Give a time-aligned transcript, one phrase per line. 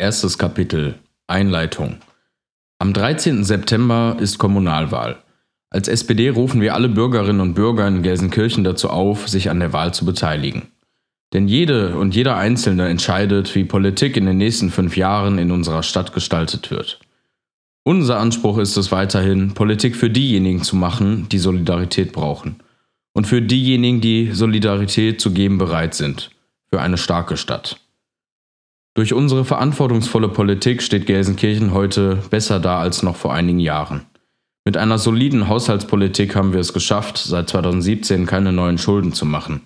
[0.00, 0.94] Erstes Kapitel
[1.26, 1.96] Einleitung
[2.78, 3.42] Am 13.
[3.42, 5.16] September ist Kommunalwahl.
[5.70, 9.72] Als SPD rufen wir alle Bürgerinnen und Bürger in Gelsenkirchen dazu auf, sich an der
[9.72, 10.68] Wahl zu beteiligen.
[11.32, 15.82] Denn jede und jeder Einzelne entscheidet, wie Politik in den nächsten fünf Jahren in unserer
[15.82, 17.00] Stadt gestaltet wird.
[17.82, 22.60] Unser Anspruch ist es weiterhin, Politik für diejenigen zu machen, die Solidarität brauchen.
[23.14, 26.30] Und für diejenigen, die Solidarität zu geben bereit sind.
[26.70, 27.80] Für eine starke Stadt.
[28.98, 34.06] Durch unsere verantwortungsvolle Politik steht Gelsenkirchen heute besser da als noch vor einigen Jahren.
[34.64, 39.60] Mit einer soliden Haushaltspolitik haben wir es geschafft, seit 2017 keine neuen Schulden zu machen.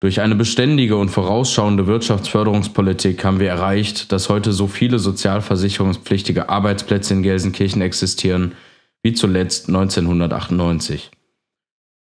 [0.00, 7.12] Durch eine beständige und vorausschauende Wirtschaftsförderungspolitik haben wir erreicht, dass heute so viele sozialversicherungspflichtige Arbeitsplätze
[7.12, 8.52] in Gelsenkirchen existieren
[9.02, 11.10] wie zuletzt 1998.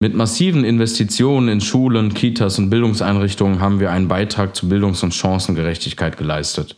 [0.02, 5.13] Mit massiven Investitionen in Schulen, Kitas und Bildungseinrichtungen haben wir einen Beitrag zur Bildungs- und
[5.13, 6.77] Chancengerechtigkeit geleistet.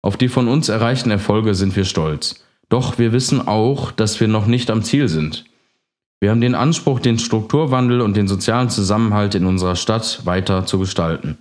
[0.00, 2.42] Auf die von uns erreichten Erfolge sind wir stolz.
[2.70, 5.44] Doch wir wissen auch, dass wir noch nicht am Ziel sind.
[6.18, 10.78] Wir haben den Anspruch, den Strukturwandel und den sozialen Zusammenhalt in unserer Stadt weiter zu
[10.78, 11.36] gestalten.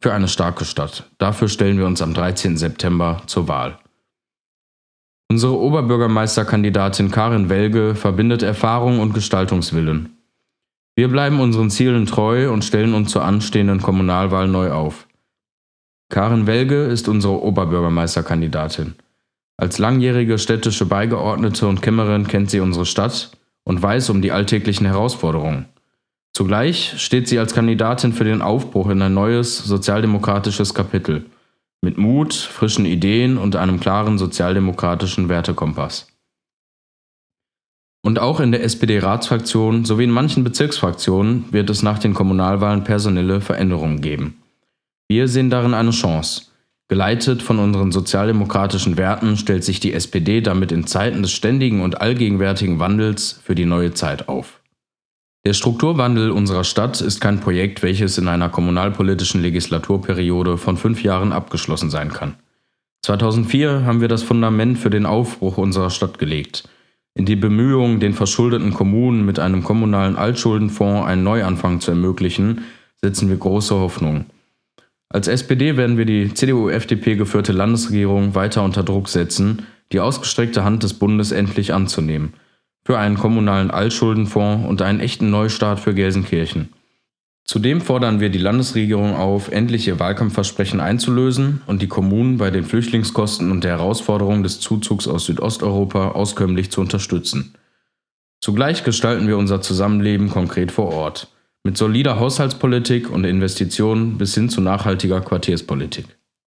[0.00, 1.10] Für eine starke Stadt.
[1.18, 2.56] Dafür stellen wir uns am 13.
[2.56, 3.80] September zur Wahl.
[5.28, 10.19] Unsere Oberbürgermeisterkandidatin Karin Welge verbindet Erfahrung und Gestaltungswillen.
[11.00, 15.08] Wir bleiben unseren Zielen treu und stellen uns zur anstehenden Kommunalwahl neu auf.
[16.10, 18.96] Karin Welge ist unsere Oberbürgermeisterkandidatin.
[19.56, 23.30] Als langjährige städtische Beigeordnete und Kämmerin kennt sie unsere Stadt
[23.64, 25.70] und weiß um die alltäglichen Herausforderungen.
[26.34, 31.24] Zugleich steht sie als Kandidatin für den Aufbruch in ein neues sozialdemokratisches Kapitel
[31.80, 36.08] mit Mut, frischen Ideen und einem klaren sozialdemokratischen Wertekompass.
[38.10, 43.40] Und auch in der SPD-Ratsfraktion sowie in manchen Bezirksfraktionen wird es nach den Kommunalwahlen personelle
[43.40, 44.42] Veränderungen geben.
[45.06, 46.46] Wir sehen darin eine Chance.
[46.88, 52.00] Geleitet von unseren sozialdemokratischen Werten stellt sich die SPD damit in Zeiten des ständigen und
[52.00, 54.60] allgegenwärtigen Wandels für die neue Zeit auf.
[55.46, 61.30] Der Strukturwandel unserer Stadt ist kein Projekt, welches in einer kommunalpolitischen Legislaturperiode von fünf Jahren
[61.30, 62.34] abgeschlossen sein kann.
[63.04, 66.68] 2004 haben wir das Fundament für den Aufbruch unserer Stadt gelegt–
[67.14, 72.62] in die Bemühungen, den verschuldeten Kommunen mit einem kommunalen Altschuldenfonds einen Neuanfang zu ermöglichen,
[73.02, 74.26] setzen wir große Hoffnung.
[75.08, 80.84] Als SPD werden wir die CDU-FDP geführte Landesregierung weiter unter Druck setzen, die ausgestreckte Hand
[80.84, 82.34] des Bundes endlich anzunehmen,
[82.84, 86.68] für einen kommunalen Altschuldenfonds und einen echten Neustart für Gelsenkirchen.
[87.50, 92.62] Zudem fordern wir die Landesregierung auf, endlich ihr Wahlkampfversprechen einzulösen und die Kommunen bei den
[92.62, 97.56] Flüchtlingskosten und der Herausforderung des Zuzugs aus Südosteuropa auskömmlich zu unterstützen.
[98.40, 101.26] Zugleich gestalten wir unser Zusammenleben konkret vor Ort,
[101.64, 106.06] mit solider Haushaltspolitik und Investitionen bis hin zu nachhaltiger Quartierspolitik.